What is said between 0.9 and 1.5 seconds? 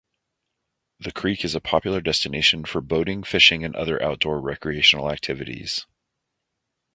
The creek